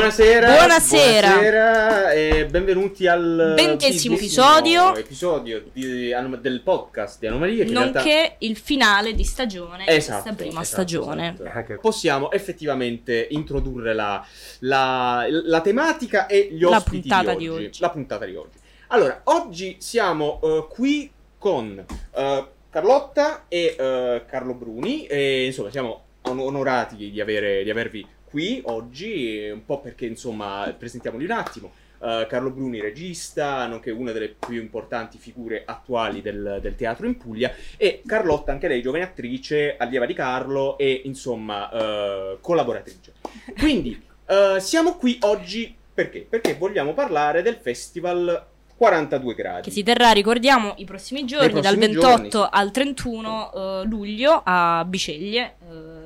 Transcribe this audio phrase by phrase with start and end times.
[0.00, 0.54] Buonasera.
[0.56, 1.28] Buonasera.
[1.28, 4.96] Buonasera e benvenuti al Ventesimo episodio.
[4.96, 7.64] episodio di- del podcast di Anomalie.
[7.64, 11.34] In realtà- Nonché il finale di stagione Esatto, questa prima esatto, stagione.
[11.34, 11.50] esatto.
[11.54, 14.26] Anche- Possiamo effettivamente introdurre la,
[14.60, 17.64] la- la tematica e gli La ospiti puntata di di oggi.
[17.66, 17.80] oggi.
[17.82, 18.58] La puntata di oggi.
[18.88, 21.84] Allora, oggi siamo eh, qui con
[22.16, 28.06] eh, Carlotta e eh, Carlo Bruni e insomma siamo on- onorati di, avere- di avervi
[28.30, 31.72] qui oggi, un po' perché insomma presentiamoli un attimo.
[32.02, 37.18] Eh, Carlo Bruni, regista, nonché una delle più importanti figure attuali del, del teatro in
[37.18, 43.14] Puglia, e Carlotta, anche lei giovane attrice, allieva di Carlo e insomma eh, collaboratrice.
[43.58, 46.20] Quindi eh, siamo qui oggi perché?
[46.26, 49.62] Perché vogliamo parlare del festival 42 gradi.
[49.62, 54.40] Che si terrà, ricordiamo, i prossimi giorni, prossimi dal 28 giorni, al 31 eh, luglio
[54.42, 55.56] a Biceglie.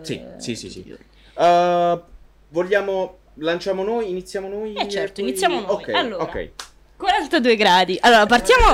[0.02, 0.96] Sì, sì, sì, sì.
[1.36, 2.00] Eh,
[2.54, 4.74] vogliamo lanciamo noi, iniziamo noi?
[4.74, 5.70] Eh, certo, poi- iniziamo noi.
[5.70, 6.22] Ok, Allora.
[6.22, 6.50] ok.
[6.96, 7.98] 42 gradi.
[8.00, 8.66] Allora, partiamo.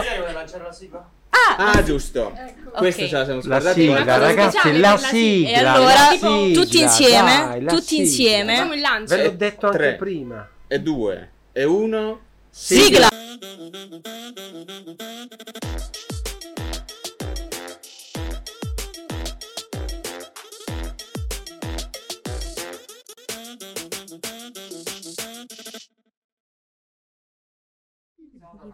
[1.31, 2.33] Ah, Ah, giusto.
[2.35, 2.77] ok.
[2.77, 3.81] Questa ce la siamo La scordati.
[3.81, 5.09] sigla, ma- ragazzi, la la sigla.
[5.09, 5.49] sigla.
[5.49, 8.03] E allora, la sigla, tutti insieme, dai, la tutti sigla.
[8.05, 8.53] insieme.
[8.55, 9.17] Facciamo il lancio.
[9.17, 9.95] Ve l'ho Eh, detto anche tre.
[9.97, 10.49] prima.
[10.69, 11.31] E due.
[11.53, 12.21] E uno.
[12.51, 13.09] sigla.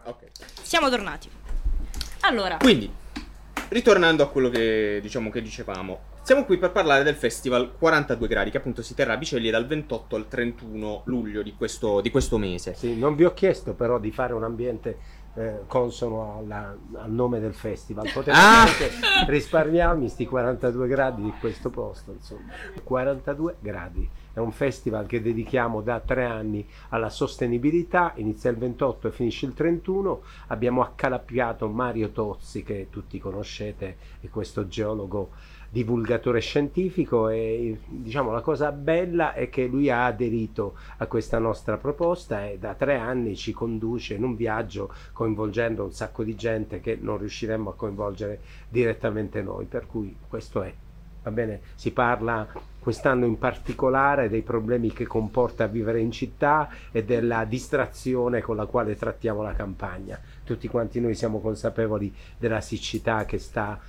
[0.03, 0.23] Ok.
[0.61, 1.29] Siamo tornati.
[2.21, 2.91] Allora, Quindi,
[3.69, 8.49] ritornando a quello che diciamo che dicevamo, siamo qui per parlare del festival 42 gradi
[8.51, 12.37] che appunto si terrà a Biceglie dal 28 al 31 luglio di questo, di questo
[12.37, 12.73] mese.
[12.75, 14.97] Sì, non vi ho chiesto però di fare un ambiente
[15.35, 18.09] eh, consono alla- al nome del festival.
[18.11, 18.61] Potete Ah!
[18.63, 18.89] anche
[19.27, 22.51] risparmiarmi sti 42 gradi di questo posto, insomma.
[22.83, 24.09] 42 gradi.
[24.37, 29.47] È un festival che dedichiamo da tre anni alla sostenibilità, inizia il 28 e finisce
[29.47, 30.21] il 31.
[30.49, 35.31] Abbiamo accalappiato Mario Tozzi, che tutti conoscete, è questo geologo
[35.71, 37.29] divulgatore scientifico.
[37.29, 42.59] E diciamo la cosa bella è che lui ha aderito a questa nostra proposta e
[42.59, 47.17] da tre anni ci conduce in un viaggio coinvolgendo un sacco di gente che non
[47.17, 49.65] riusciremmo a coinvolgere direttamente noi.
[49.65, 50.71] Per cui questo è
[51.27, 51.59] va bene?
[51.75, 52.47] Si parla
[52.79, 58.65] quest'anno in particolare dei problemi che comporta vivere in città e della distrazione con la
[58.65, 60.19] quale trattiamo la campagna.
[60.43, 63.79] Tutti quanti noi siamo consapevoli della siccità che sta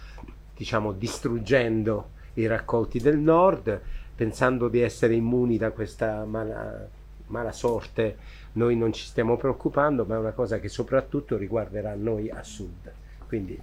[0.55, 3.81] diciamo distruggendo i raccolti del nord.
[4.17, 6.89] Pensando di essere immuni da questa mala,
[7.27, 8.17] mala sorte
[8.55, 12.93] noi non ci stiamo preoccupando ma è una cosa che soprattutto riguarderà noi a sud.
[13.29, 13.57] Quindi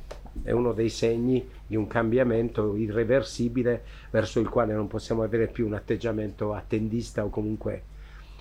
[0.44, 5.66] è uno dei segni di un cambiamento irreversibile verso il quale non possiamo avere più
[5.66, 7.84] un atteggiamento attendista o comunque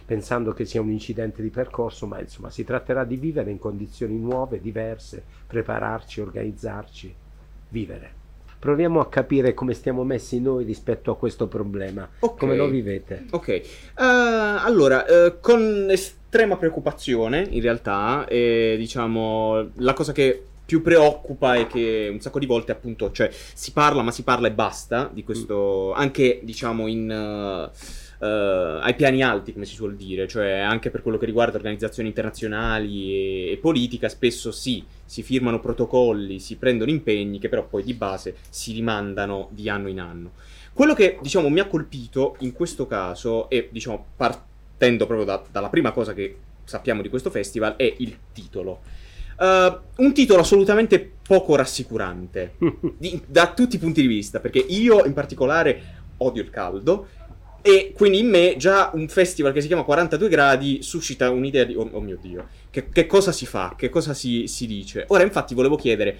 [0.07, 4.19] pensando che sia un incidente di percorso, ma insomma si tratterà di vivere in condizioni
[4.19, 7.15] nuove, diverse, prepararci, organizzarci,
[7.71, 8.23] vivere.
[8.59, 12.39] Proviamo a capire come stiamo messi noi rispetto a questo problema, Ok.
[12.39, 13.25] come lo vivete.
[13.31, 13.63] Ok, Eh,
[13.97, 21.67] allora, eh, con estrema preoccupazione, in realtà, eh, diciamo, la cosa che più preoccupa è
[21.67, 25.23] che un sacco di volte, appunto, cioè, si parla, ma si parla e basta di
[25.23, 27.11] questo, anche, diciamo, in...
[27.11, 31.57] eh, eh, ai piani alti, come si suol dire, cioè anche per quello che riguarda
[31.57, 37.67] organizzazioni internazionali e, e politica, spesso sì, si firmano protocolli, si prendono impegni che però
[37.67, 40.33] poi di base si rimandano di anno in anno.
[40.73, 45.69] Quello che, diciamo, mi ha colpito in questo caso, e diciamo, partendo proprio da- dalla
[45.69, 48.81] prima cosa che sappiamo di questo festival, è il titolo.
[49.39, 52.55] Eh, un titolo assolutamente poco rassicurante,
[52.99, 57.09] di- da tutti i punti di vista, perché io in particolare odio il caldo,
[57.67, 61.75] e quindi in me già un festival che si chiama 42 gradi suscita un'idea di,
[61.75, 65.05] oh, oh mio Dio, che, che cosa si fa, che cosa si, si dice.
[65.09, 66.19] Ora infatti volevo chiedere,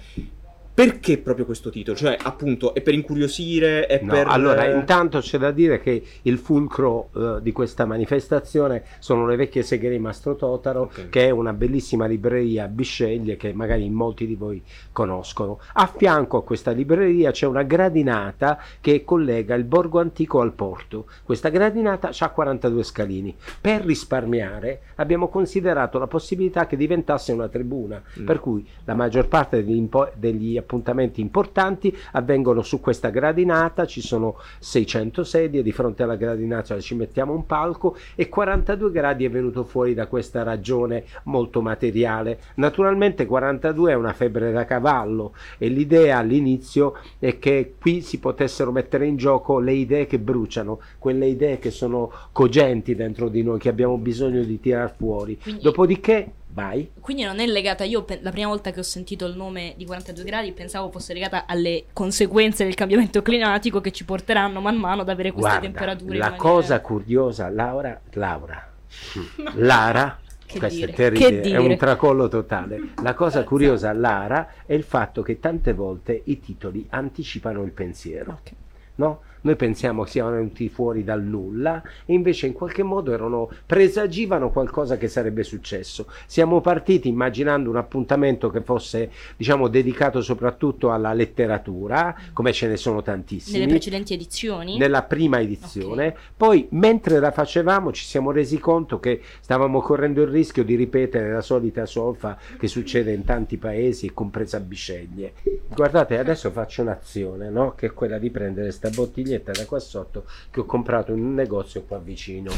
[0.75, 1.95] perché proprio questo titolo?
[1.95, 4.27] Cioè appunto è per incuriosire, è No, per...
[4.27, 9.37] allora, eh, intanto c'è da dire che il fulcro eh, di questa manifestazione sono le
[9.37, 11.07] vecchie seghe di Mastro Totaro, Ok.
[11.09, 14.61] che è una bellissima libreria a Bisceglie che magari molti di voi
[14.91, 15.59] conoscono.
[15.75, 21.05] A fianco a questa libreria c'è una gradinata che collega il borgo antico al porto.
[21.23, 23.33] Questa gradinata ha 42 scalini.
[23.61, 28.25] Per risparmiare abbiamo considerato la possibilità che diventasse una tribuna, Mm.
[28.25, 34.01] per cui la maggior parte degli, impo- degli appuntamenti importanti avvengono su questa gradinata, ci
[34.01, 39.29] sono 600 sedie, di fronte alla gradinata ci mettiamo un palco e 42 gradi è
[39.29, 42.39] venuto fuori da questa ragione molto materiale.
[42.55, 48.71] Naturalmente 42 è una febbre da cavallo e l'idea all'inizio è che qui si potessero
[48.71, 53.59] mettere in gioco le idee che bruciano, quelle idee che sono cogenti dentro di noi,
[53.59, 55.39] che abbiamo bisogno di tirar fuori.
[55.61, 56.89] Dopodiché, vai.
[57.01, 60.23] Quindi non è legata, io la prima volta che ho sentito il nome di 42
[60.23, 65.09] gradi pensavo fosse legata alle conseguenze del cambiamento climatico che ci porteranno man mano ad
[65.09, 66.17] avere queste Guarda, temperature.
[66.17, 68.71] la maniera- cosa curiosa, Laura, Laura,
[69.55, 72.79] Lara, Che questo dire, è terribile, è un tracollo totale.
[73.03, 78.39] La cosa curiosa, Lara, è il fatto che tante volte i titoli anticipano il pensiero.
[78.39, 78.51] Ok.
[78.95, 79.19] No?
[79.45, 84.49] Noi pensiamo che siano venuti fuori dal nulla e invece in qualche modo erano, presagivano
[84.49, 86.07] qualcosa che sarebbe successo.
[86.25, 92.75] Siamo partiti immaginando un appuntamento che fosse, diciamo, dedicato soprattutto alla letteratura, come ce ne
[92.75, 94.79] sono tantissimi Nelle precedenti edizioni?
[94.79, 96.15] nella prima edizione.
[96.35, 101.31] Poi, mentre la facevamo, ci siamo resi conto che stavamo correndo il rischio di ripetere
[101.31, 105.33] la solita solfa che succede in tanti paesi, compresa Bisceglie.
[105.69, 107.75] Guardate, adesso faccio un'azione, no?
[107.75, 108.89] Che è quella di prendere sta
[109.35, 112.51] bottiglietta da qua sotto che ho comprato in un negozio qua vicino.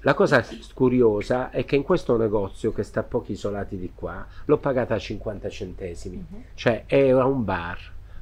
[0.00, 0.44] La cosa
[0.74, 4.94] curiosa è che in questo negozio, che sta a pochi isolati di qua, l'ho pagata
[4.94, 6.26] a 50 centesimi.
[6.54, 7.78] Cioè era un bar,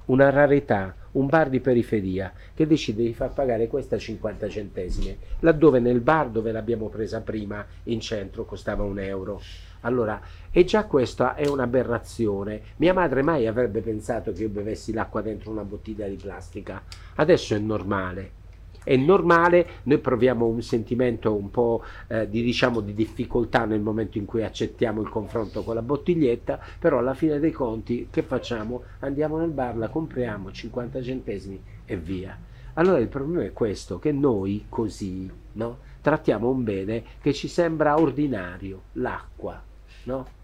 [0.06, 5.80] una rarità, un bar di periferia che decide di far pagare questa 50 centesimi, laddove
[5.80, 9.40] nel bar dove l'abbiamo presa prima in centro costava un euro.
[9.80, 12.60] Allora, e già questa è un'aberrazione.
[12.76, 16.82] Mia madre mai avrebbe pensato che io bevessi l'acqua dentro una bottiglia di plastica.
[17.16, 18.38] Adesso è normale.
[18.82, 24.16] È normale, noi proviamo un sentimento un po' eh, di, diciamo, di difficoltà nel momento
[24.16, 28.82] in cui accettiamo il confronto con la bottiglietta, però alla fine dei conti che facciamo?
[29.00, 32.36] Andiamo nel bar, la compriamo 50 centesimi e via.
[32.74, 38.00] Allora il problema è questo, che noi così no, trattiamo un bene che ci sembra
[38.00, 39.62] ordinario, l'acqua,
[40.04, 40.38] no?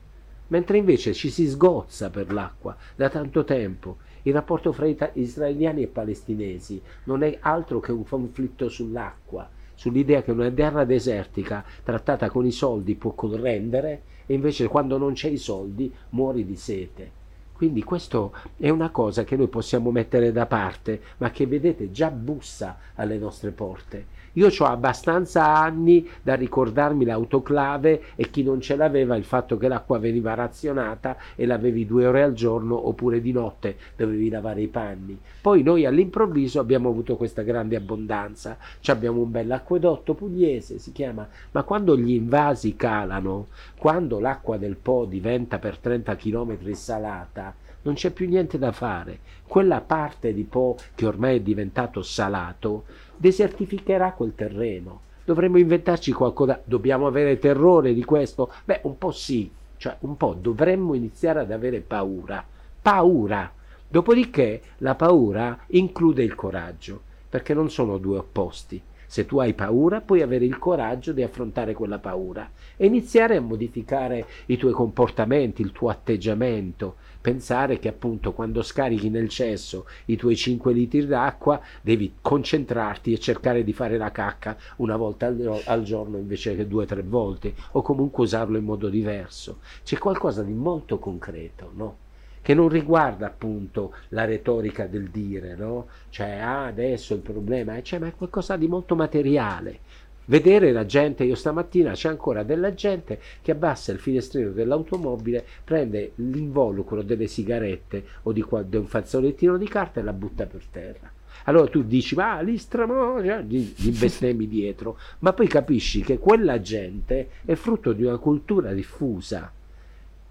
[0.49, 3.99] mentre invece ci si sgozza per l'acqua da tanto tempo.
[4.23, 10.32] Il rapporto fra israeliani e palestinesi non è altro che un conflitto sull'acqua, sull'idea che
[10.32, 15.37] una terra desertica trattata con i soldi può correndere e invece quando non c'è i
[15.37, 17.25] soldi muori di sete.
[17.56, 22.11] Quindi questo è una cosa che noi possiamo mettere da parte, ma che vedete già
[22.11, 24.14] bussa alle nostre porte.
[24.37, 29.67] Io ho abbastanza anni da ricordarmi l'autoclave e chi non ce l'aveva il fatto che
[29.67, 34.67] l'acqua veniva razionata e l'avevi due ore al giorno oppure di notte dovevi lavare i
[34.67, 35.19] panni.
[35.41, 41.26] Poi noi all'improvviso abbiamo avuto questa grande abbondanza, Ci abbiamo un bell'acquedotto pugliese, si chiama,
[41.52, 43.47] ma quando gli invasi calano,
[43.79, 47.45] quando l'acqua del Po diventa per 30 km salata,
[47.87, 49.21] non c'è più niente da fare.
[49.47, 52.85] Quella parte di Po che ormai è diventato salato
[53.17, 55.00] desertificherà quel terreno.
[55.25, 56.61] Dovremmo inventarci qualcosa.
[56.62, 58.53] Dobbiamo avere terrore di questo?
[58.65, 62.44] Beh, un po' sì, cioè un po' dovremmo iniziare ad avere paura.
[62.83, 63.53] Paura.
[63.88, 68.83] Dopodiché la paura include il coraggio, perché non sono due opposti.
[69.06, 73.41] Se tu hai paura, puoi avere il coraggio di affrontare quella paura e iniziare a
[73.41, 76.97] modificare i tuoi comportamenti, il tuo atteggiamento.
[77.20, 83.19] Pensare che appunto quando scarichi nel cesso i tuoi 5 litri d'acqua devi concentrarti e
[83.19, 87.02] cercare di fare la cacca una volta al, al giorno invece che due o tre
[87.02, 89.59] volte o comunque usarlo in modo diverso.
[89.82, 92.05] C'è qualcosa di molto concreto, no?
[92.46, 95.88] Che non riguarda appunto la retorica del dire, no?
[96.10, 99.81] Cioè, ah, adesso il problema è, cioè, ma è qualcosa di molto materiale.
[100.26, 106.12] Vedere la gente, io stamattina c'è ancora della gente che abbassa il finestrino dell'automobile, prende
[106.14, 110.62] l'involucro delle sigarette o di, qua- di un fazzolettino di carta e la butta per
[110.71, 111.11] terra.
[111.47, 116.61] Allora tu dici, ma lì stramosia, gli, gli bestemmi dietro, ma poi capisci che quella
[116.61, 119.50] gente è frutto di una cultura diffusa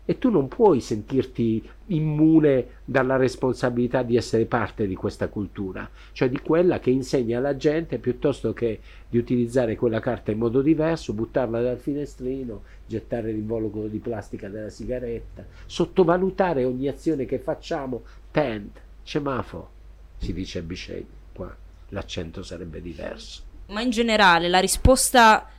[0.05, 6.29] e tu non puoi sentirti immune dalla responsabilità di essere parte di questa cultura, cioè
[6.29, 11.13] di quella che insegna alla gente piuttosto che di utilizzare quella carta in modo diverso,
[11.13, 18.79] buttarla dal finestrino, gettare l'involucro di plastica della sigaretta, sottovalutare ogni azione che facciamo, tent,
[19.01, 19.69] semaforo,
[20.17, 21.55] si dice a Bisceglie, qua
[21.89, 23.41] l'accento sarebbe diverso.
[23.67, 25.49] Ma in generale la risposta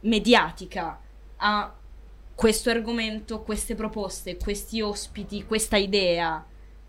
[0.00, 0.98] mediatica
[1.36, 1.74] a
[2.34, 6.44] questo argomento, queste proposte, questi ospiti, questa idea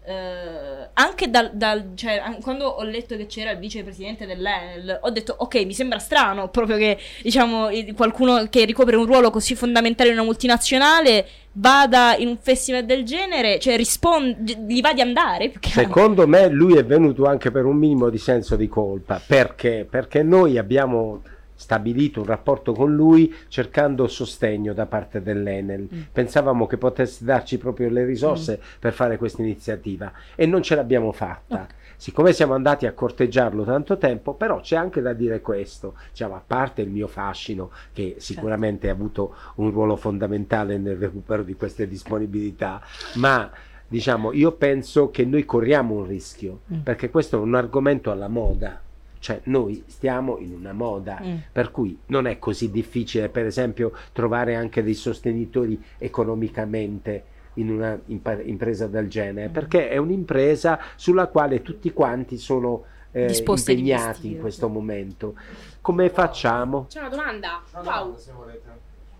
[0.05, 5.09] eh, anche dal, dal- cioè, an- quando ho letto che c'era il vicepresidente dell'Enel, ho
[5.11, 10.09] detto ok, mi sembra strano proprio che diciamo qualcuno che ricopre un ruolo così fondamentale
[10.09, 15.53] in una multinazionale vada in un festival del genere, cioè risponde, gli va di andare.
[15.61, 19.21] Secondo me lui è venuto anche per un minimo di senso di colpa.
[19.25, 19.87] Perché?
[19.89, 21.21] Perché noi abbiamo
[21.63, 25.87] stabilito un rapporto con lui cercando sostegno da parte dell'Enel.
[25.93, 26.01] Mm.
[26.11, 31.13] Pensavamo che potesse darci proprio le risorse per fare questa iniziativa e non ce l'abbiamo
[31.13, 31.61] fatta.
[31.61, 31.81] Ok.
[31.95, 36.43] Siccome siamo andati a corteggiarlo tanto tempo, però c'è anche da dire questo, diciamo, a
[36.45, 41.87] parte il mio fascino, che sicuramente ha avuto un ruolo fondamentale nel recupero di queste
[41.87, 42.81] disponibilità,
[43.15, 43.49] ma
[43.87, 46.79] diciamo, io penso che noi corriamo un rischio, Mm.
[46.79, 48.81] perché questo è un argomento alla moda,
[49.23, 51.35] cioè noi stiamo in una moda, Mm.
[51.49, 57.97] per cui non è così difficile, per esempio, trovare anche dei sostenitori economicamente in una
[58.07, 59.51] impa- impresa del genere, Mm.
[59.53, 65.35] perché è un'impresa sulla quale tutti quanti sono eh, impegnati in questo momento.
[65.79, 66.87] Come facciamo?
[66.89, 67.61] C'è una domanda?
[67.81, 68.17] Wow.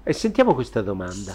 [0.03, 1.33] E sentiamo questa domanda.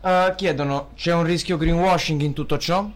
[0.00, 2.90] Eh, chiedono, c'è un rischio greenwashing in tutto ciò?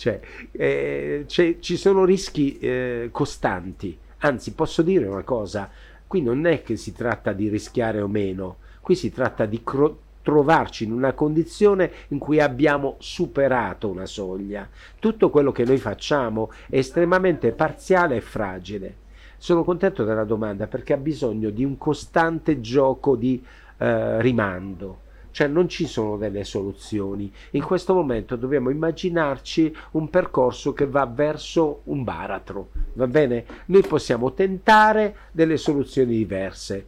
[0.00, 0.18] Cioè,
[0.52, 3.98] eh, ci sono rischi eh, costanti.
[4.20, 5.68] Anzi, posso dire una cosa,
[6.06, 9.98] qui non è che si tratta di rischiare o meno, qui si tratta di cro-
[10.22, 14.66] trovarci in una condizione in cui abbiamo superato una soglia.
[14.98, 18.94] Tutto quello che noi facciamo è estremamente parziale e fragile.
[19.36, 23.44] Sono contento della domanda perché ha bisogno di un costante gioco di
[23.76, 25.08] eh, rimando.
[25.30, 27.32] Cioè non ci sono delle soluzioni.
[27.52, 32.68] In questo momento dobbiamo immaginarci un percorso che va verso un baratro.
[32.94, 33.44] Va bene?
[33.66, 36.86] Noi possiamo tentare delle soluzioni diverse.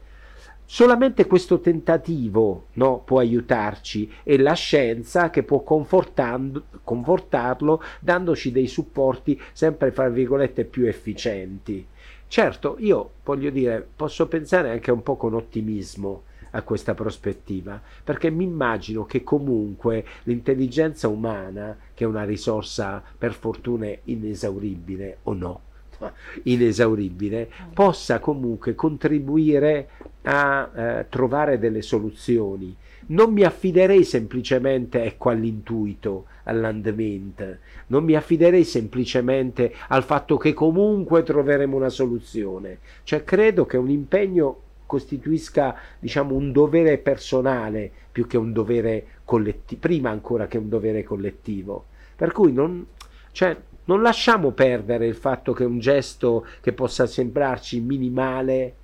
[0.65, 9.39] Solamente questo tentativo no, può aiutarci e la scienza che può confortarlo dandoci dei supporti
[9.53, 11.87] sempre, fra virgolette, più efficienti.
[12.27, 16.23] Certo, io voglio dire, posso pensare anche un po' con ottimismo
[16.53, 23.33] a questa prospettiva, perché mi immagino che comunque l'intelligenza umana, che è una risorsa per
[23.33, 25.61] fortuna inesauribile o no,
[26.45, 29.89] inesauribile, possa comunque contribuire
[30.23, 32.77] a eh, trovare delle soluzioni.
[33.05, 37.57] Non mi affiderei semplicemente ecco, all'intuito, all'andamento,
[37.89, 42.79] non mi affiderei semplicemente al fatto che comunque troveremo una soluzione.
[43.03, 44.61] Cioè credo che un impegno
[44.93, 51.03] costituisca diciamo un dovere personale più che un dovere collettivo, prima ancora che un dovere
[51.03, 51.87] collettivo.
[52.15, 52.87] Per cui non,
[53.31, 58.75] cioè, non lasciamo perdere il fatto che un gesto che possa sembrarci minimale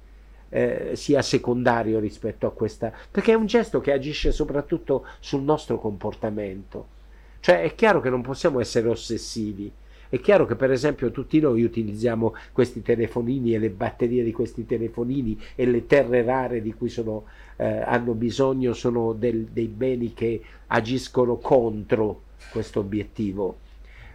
[0.49, 5.79] eh, sia secondario rispetto a questa, perché è un gesto che agisce soprattutto sul nostro
[5.79, 6.97] comportamento.
[7.41, 9.71] Cioè è chiaro che non possiamo essere ossessivi.
[10.11, 14.65] È chiaro che per esempio tutti noi utilizziamo questi telefonini e le batterie di questi
[14.65, 17.25] telefonini e le terre rare di cui sono,
[17.57, 23.59] eh, hanno bisogno sono del- dei beni che agiscono contro questo obiettivo.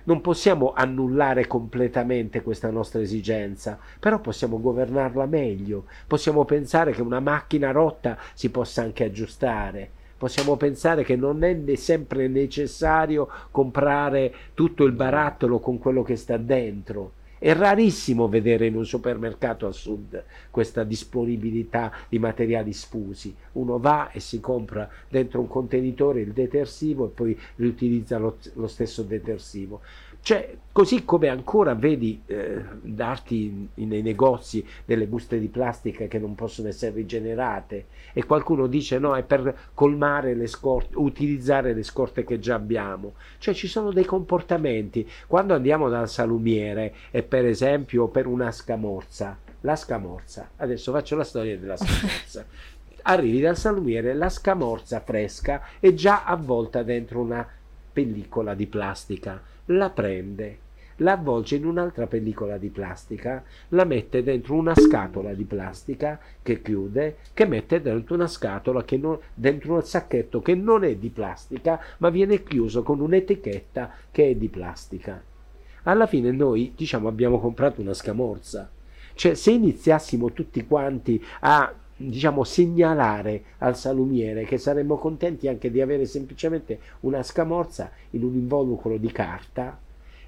[0.06, 5.86] Non possiamo annullare completamente questa nostra esigenza, però possiamo governarla meglio.
[6.08, 10.02] Possiamo pensare che una macchina rotta si possa anche aggiustare.
[10.24, 16.38] Possiamo pensare che non è sempre necessario comprare tutto il barattolo con quello che sta
[16.38, 17.12] dentro.
[17.38, 23.36] È rarissimo vedere in un supermercato al sud questa disponibilità di materiali sfusi.
[23.52, 28.68] Uno va e si compra dentro un contenitore il detersivo e poi riutilizza lo, lo
[28.68, 29.82] stesso detersivo.
[30.24, 36.34] Cioè, così come ancora vedi eh, darti nei negozi delle buste di plastica che non
[36.34, 42.24] possono essere rigenerate e qualcuno dice no, è per colmare le scorte, utilizzare le scorte
[42.24, 43.16] che già abbiamo.
[43.38, 45.06] Cioè ci sono dei comportamenti.
[45.28, 51.26] Quando andiamo dal salumiere e per esempio per una scamorza, la scamorza, adesso faccio la
[51.26, 52.46] storia della scamorza.
[53.06, 57.46] Arrivi dal salumiere, la scamorza fresca è già avvolta dentro una
[57.94, 60.58] pellicola di plastica, la prende,
[60.98, 66.62] la avvolge in un'altra pellicola di plastica, la mette dentro una scatola di plastica che
[66.62, 71.10] chiude, che mette dentro una scatola che non, dentro un sacchetto che non è di
[71.10, 75.22] plastica, ma viene chiuso con un'etichetta che è di plastica.
[75.84, 78.70] Alla fine noi diciamo abbiamo comprato una scamorza.
[79.16, 85.82] Cioè, se iniziassimo tutti quanti a diciamo segnalare al salumiere che saremmo contenti anche di
[85.82, 89.80] avere semplicemente una scamorza in un involucro di carta,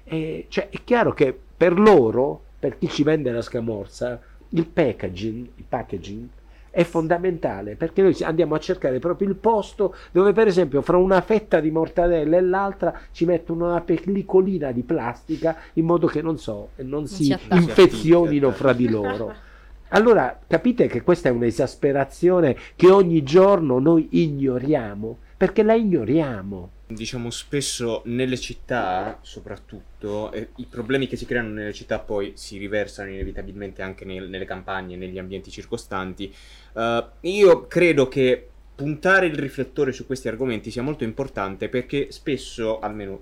[0.04, 4.20] e, cioè, è chiaro che per loro, per chi ci vende la scamorza,
[4.50, 6.28] il packaging, il packaging
[6.76, 11.22] è fondamentale perché noi andiamo a cercare proprio il posto dove per esempio fra una
[11.22, 16.36] fetta di mortadella e l'altra ci mettono una pellicolina di plastica in modo che non
[16.36, 19.34] so non si, infezionino fra di loro
[19.88, 27.30] allora capite che questa è un'esasperazione che ogni giorno noi ignoriamo perché la ignoriamo Diciamo
[27.30, 33.10] spesso nelle città, soprattutto, eh, i problemi che si creano nelle città poi si riversano
[33.10, 36.32] inevitabilmente anche nel- nelle campagne, negli ambienti circostanti.
[36.74, 42.78] Eh, io credo che puntare il riflettore su questi argomenti sia molto importante perché spesso,
[42.78, 43.20] almeno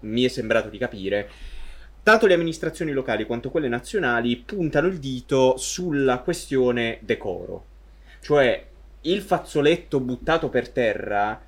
[0.00, 1.30] mi è sembrato di capire,
[2.08, 7.66] tanto le amministrazioni locali quanto quelle nazionali puntano il dito sulla questione decoro.
[8.22, 8.64] Cioè,
[9.02, 11.38] il fazzoletto buttato per terra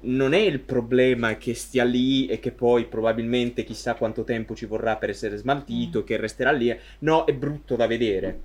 [0.00, 4.66] non è il problema che stia lì e che poi probabilmente chissà quanto tempo ci
[4.66, 6.76] vorrà per essere smaltito, che resterà lì.
[7.00, 8.40] No, è brutto da vedere.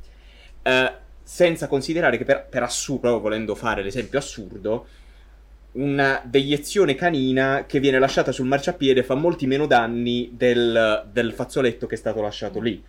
[0.61, 0.93] Eh,
[1.23, 4.85] senza considerare che per, per assurdo, volendo fare l'esempio assurdo,
[5.75, 11.87] una deiezione canina che viene lasciata sul marciapiede fa molti meno danni del, del fazzoletto
[11.87, 12.83] che è stato lasciato lì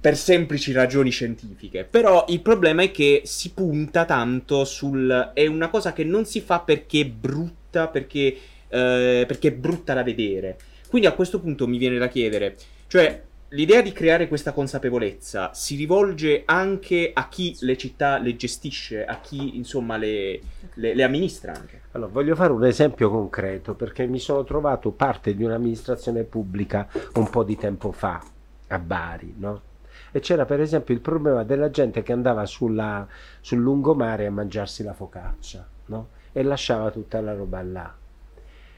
[0.00, 1.84] per semplici ragioni scientifiche.
[1.84, 5.32] Però il problema è che si punta tanto sul.
[5.34, 8.36] È una cosa che non si fa perché è brutta, perché,
[8.68, 10.56] eh, perché è brutta da vedere.
[10.88, 13.28] Quindi a questo punto mi viene da chiedere, cioè.
[13.52, 19.18] L'idea di creare questa consapevolezza si rivolge anche a chi le città le gestisce, a
[19.18, 20.40] chi insomma le,
[20.74, 21.80] le- le amministra anche.
[21.92, 27.28] Allora, voglio fare un esempio concreto perché mi sono trovato parte di un'amministrazione pubblica un
[27.28, 28.22] po' di tempo fa
[28.68, 29.62] a Bari, no?
[30.12, 33.04] E c'era per esempio il problema della gente che andava sulla-
[33.40, 36.08] sul lungomare a mangiarsi la focaccia, no?
[36.30, 37.92] E lasciava tutta la roba là.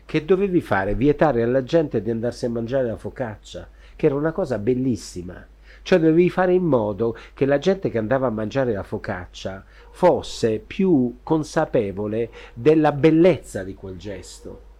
[0.05, 0.95] Che dovevi fare?
[0.95, 5.47] Vietare alla gente di andarsi a mangiare la focaccia, che era una cosa bellissima.
[5.83, 10.59] Cioè dovevi fare in modo che la gente che andava a mangiare la focaccia fosse
[10.59, 14.71] più consapevole della bellezza di quel gesto.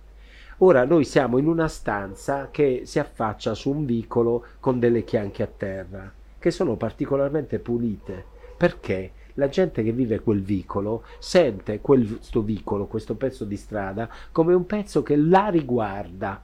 [0.59, 5.43] Ora noi siamo in una stanza che si affaccia su un vicolo con delle chianche
[5.43, 8.25] a terra, che sono particolarmente pulite.
[8.57, 9.13] Perché?
[9.35, 14.67] La gente che vive quel vicolo sente questo vicolo, questo pezzo di strada, come un
[14.67, 16.41] pezzo che la riguarda.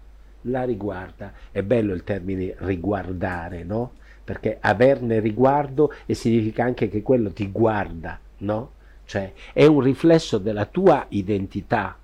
[0.49, 1.33] La riguarda.
[1.51, 3.93] È bello il termine riguardare, no?
[4.25, 8.73] Perché averne riguardo e significa anche che quello ti guarda, no?
[9.05, 11.97] Cioè è un riflesso della tua identità.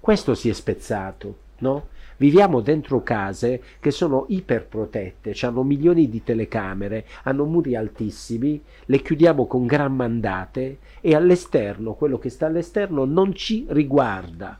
[0.00, 1.88] Questo si è spezzato, no?
[2.18, 9.46] Viviamo dentro case che sono iperprotette, hanno milioni di telecamere, hanno muri altissimi, le chiudiamo
[9.46, 14.58] con gran mandate e all'esterno, quello che sta all'esterno non ci riguarda.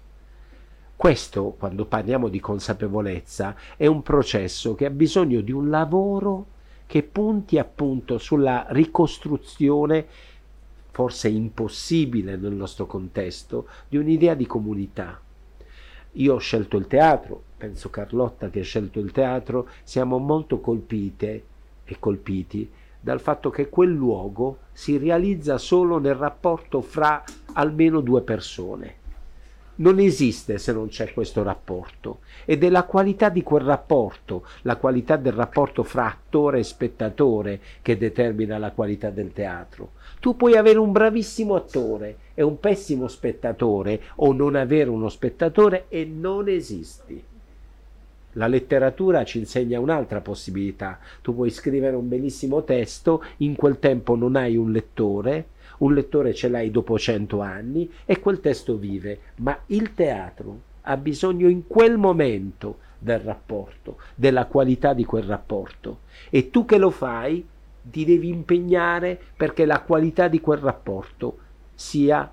[0.99, 6.47] Questo, quando parliamo di consapevolezza, è un processo che ha bisogno di un lavoro
[6.87, 10.05] che punti appunto sulla ricostruzione,
[10.91, 15.21] forse impossibile nel nostro contesto, di un'idea di comunità.
[16.15, 21.45] Io ho scelto il teatro, penso Carlotta che ha scelto il teatro, siamo molto colpite
[21.85, 22.69] e colpiti
[23.01, 29.07] dal fatto che quel luogo si realizza solo nel rapporto fra almeno due persone.
[29.81, 34.77] Non esiste se non c'è questo rapporto ed è la qualità di quel rapporto, la
[34.77, 39.93] qualità del rapporto fra attore e spettatore che determina la qualità del teatro.
[40.19, 45.85] Tu puoi avere un bravissimo attore e un pessimo spettatore o non avere uno spettatore
[45.89, 47.23] e non esisti.
[48.33, 50.99] La letteratura ci insegna un'altra possibilità.
[51.23, 55.47] Tu puoi scrivere un bellissimo testo, in quel tempo non hai un lettore,
[55.79, 60.97] un lettore ce l'hai dopo cento anni e quel testo vive, ma il teatro ha
[60.97, 66.01] bisogno in quel momento del rapporto, della qualità di quel rapporto.
[66.31, 67.47] E tu che lo fai
[67.83, 71.39] ti devi impegnare perché la qualità di quel rapporto
[71.75, 72.31] sia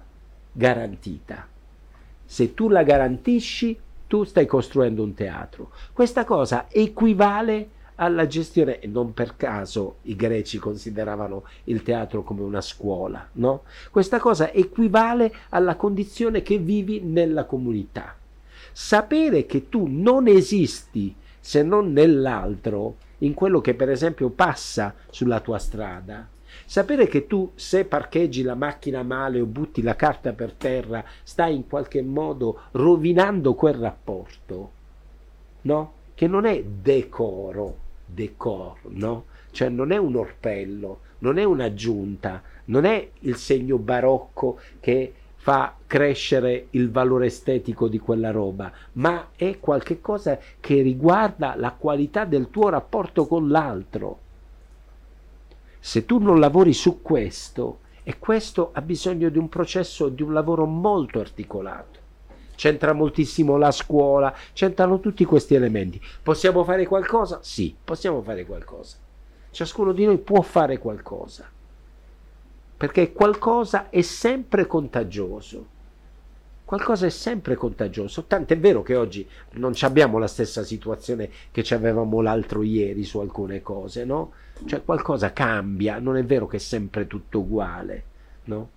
[0.52, 1.48] garantita.
[2.26, 3.78] Se tu la garantisci,
[4.08, 5.72] tu stai costruendo un teatro.
[5.94, 12.42] Questa cosa equivale alla gestione, e non per caso i greci consideravano il teatro come
[12.42, 13.64] una scuola, no?
[13.92, 18.16] Questa cosa equivale alla condizione che vivi nella comunità.
[18.72, 25.40] Sapere che tu non esisti se non nell'altro, in quello che per esempio passa sulla
[25.40, 26.28] tua strada,
[26.66, 31.56] sapere che tu se parcheggi la macchina male o butti la carta per terra stai
[31.56, 34.72] in qualche modo rovinando quel rapporto,
[35.62, 35.94] no?
[36.14, 39.26] Che non è decoro, decor, no?
[39.52, 45.76] Cioè non è un orpello, non è un'aggiunta, non è il segno barocco che fa
[45.86, 52.50] crescere il valore estetico di quella roba, ma è qualcosa che riguarda la qualità del
[52.50, 54.20] tuo rapporto con l'altro.
[55.80, 60.32] Se tu non lavori su questo E questo ha bisogno di un processo, di un
[60.32, 62.05] lavoro molto articolato.
[62.56, 66.02] C'entra moltissimo la scuola, c'entrano tutti questi elementi.
[66.22, 67.40] Possiamo fare qualcosa?
[67.42, 68.98] Sì, possiamo fare qualcosa.
[69.52, 71.50] Ciascuno di noi può fare qualcosa.
[72.78, 75.74] Perché qualcosa è sempre contagioso.
[76.66, 78.26] Qualcosa è sempre contagioso.
[78.26, 83.20] Tant'è vero che oggi non abbiamo la stessa situazione che ci avevamo l'altro ieri su
[83.20, 84.32] alcune cose, no?
[84.66, 88.04] Cioè qualcosa cambia, non è vero che è sempre tutto uguale,
[88.46, 88.70] no?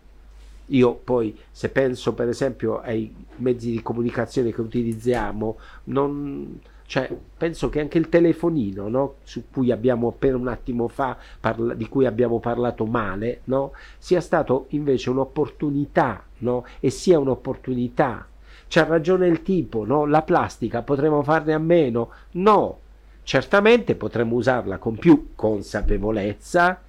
[0.69, 7.69] Io poi, se penso per esempio ai mezzi di comunicazione che utilizziamo, non, cioè, penso
[7.69, 9.15] che anche il telefonino, no?
[9.23, 13.73] su cui abbiamo appena un attimo fa, parla- di cui abbiamo parlato male, no?
[13.99, 16.65] sia stato invece un'opportunità, no?
[16.81, 18.27] e sia un'opportunità.
[18.69, 22.11] C'ha ragione il tipo, la plastica potremmo farne a meno?
[22.33, 22.79] No,
[23.23, 26.81] certamente potremmo usarla con più consapevolezza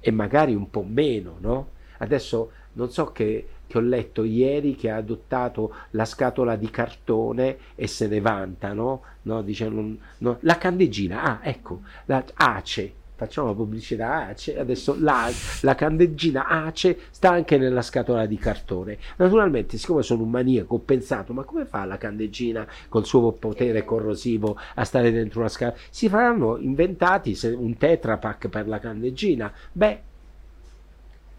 [0.00, 1.68] e magari un po' meno, no?
[1.98, 7.56] Adesso non so che, che, ho letto ieri che ha adottato la scatola di cartone
[7.74, 9.02] e se ne vanta, no?
[9.22, 10.38] no, dice, non, no.
[10.40, 16.98] La candeggina, ah ecco, la ACE, facciamo la pubblicità ACE, adesso la, la candeggina ACE
[17.10, 18.98] sta anche nella scatola di cartone.
[19.16, 23.84] Naturalmente, siccome sono un maniaco, ho pensato, ma come fa la candeggina col suo potere
[23.84, 25.80] corrosivo a stare dentro una scatola?
[25.90, 29.52] Si faranno inventati un tetrapack per la candeggina.
[29.72, 30.00] Beh,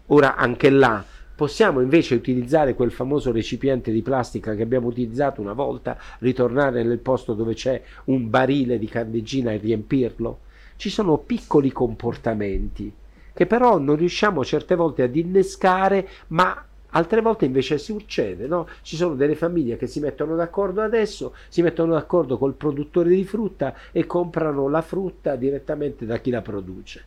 [0.06, 1.04] ora anche là
[1.36, 6.96] Possiamo invece utilizzare quel famoso recipiente di plastica che abbiamo utilizzato una volta, ritornare nel
[6.96, 10.38] posto dove c'è un barile di candeggina e riempirlo?
[10.76, 12.90] Ci sono piccoli comportamenti
[13.34, 18.66] che però non riusciamo certe volte ad innescare, ma altre volte invece succede, no?
[18.80, 23.24] Ci sono delle famiglie che si mettono d'accordo adesso, si mettono d'accordo col produttore di
[23.24, 27.04] frutta e comprano la frutta direttamente da chi la produce.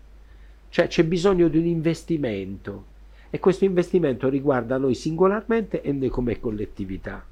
[0.70, 2.98] Cioè c'è bisogno di un investimento
[3.30, 7.24] e questo investimento riguarda noi singolarmente e noi come collettività.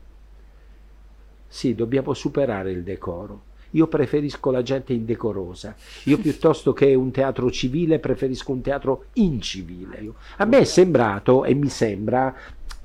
[1.47, 3.45] Sì, dobbiamo superare il decoro.
[3.71, 5.75] Io preferisco la gente indecorosa.
[6.05, 10.11] Io piuttosto che un teatro civile preferisco un teatro incivile.
[10.37, 12.33] A me è sembrato e mi sembra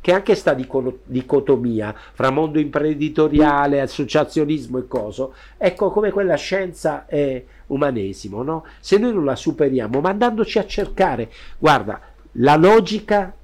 [0.00, 7.46] che anche sta dicotomia fra mondo imprenditoriale, associazionismo e coso, ecco come quella scienza e
[7.68, 8.64] umanesimo, no?
[8.80, 12.00] Se noi non la superiamo, mandandoci a cercare, guarda,
[12.32, 13.34] la logica,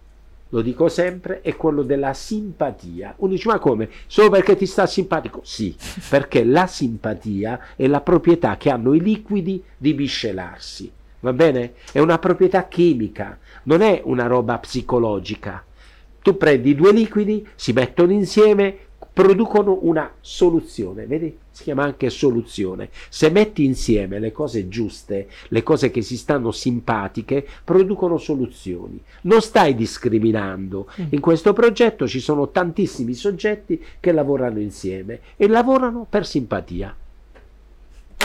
[0.51, 3.15] lo dico sempre, è quello della simpatia.
[3.19, 3.89] Uno dice, ma come?
[4.07, 5.41] Solo perché ti sta simpatico?
[5.45, 5.77] Sì,
[6.09, 10.91] perché la simpatia è la proprietà che hanno i liquidi di miscelarsi.
[11.21, 11.75] Va bene?
[11.93, 15.65] È una proprietà chimica, non è una roba psicologica.
[16.23, 18.79] Tu prendi due liquidi, si mettono insieme,
[19.19, 21.37] producono una soluzione, vedi?
[21.51, 22.89] Si chiama anche soluzione.
[23.09, 29.03] Se metti insieme le cose giuste, le cose che si stanno simpatiche, producono soluzioni.
[29.23, 30.89] Non stai discriminando.
[31.01, 31.07] Mm.
[31.11, 36.95] In questo progetto ci sono tantissimi soggetti che lavorano insieme e lavorano per simpatia.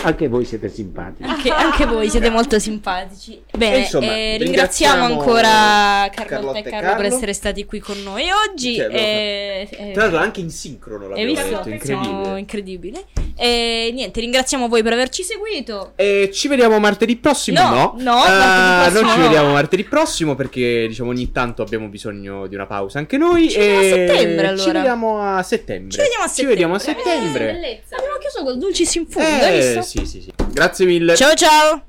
[0.03, 1.29] Anche voi siete simpatici.
[1.29, 3.41] Anche, anche voi siete molto simpatici.
[3.57, 8.25] Bene, insomma, eh, ringraziamo ancora Carlotta, e Carlo, Carlo, per essere stati qui con noi
[8.29, 8.75] oggi.
[8.75, 11.47] Cioè, eh, eh, tra l'altro anche in sincrono l'abbiamo visto?
[11.47, 12.39] detto, incredibile.
[12.39, 13.05] incredibile.
[13.35, 15.93] E niente, ringraziamo voi per averci seguito.
[15.95, 17.69] E ci vediamo martedì prossimo, no?
[17.69, 22.47] No, no uh, prossimo, non ci vediamo martedì prossimo perché diciamo ogni tanto abbiamo bisogno
[22.47, 23.49] di una pausa anche noi.
[23.49, 24.63] Ci vediamo a settembre allora.
[24.63, 25.91] Ci vediamo a settembre.
[25.91, 26.43] Ci vediamo a settembre.
[26.43, 27.49] Ci vediamo a settembre.
[27.49, 29.81] Eh, abbiamo chiuso col Dulcis in fondo, visto?
[29.81, 30.33] Sì, sì, sì.
[30.51, 31.15] Grazie mille.
[31.15, 31.85] Ciao ciao.